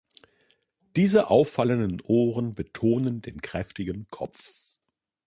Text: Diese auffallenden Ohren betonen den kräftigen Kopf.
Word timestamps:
Diese 0.95 1.29
auffallenden 1.29 2.01
Ohren 2.05 2.55
betonen 2.55 3.21
den 3.21 3.39
kräftigen 3.39 4.07
Kopf. 4.09 4.79